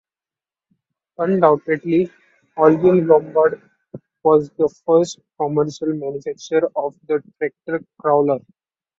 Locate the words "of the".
6.75-7.21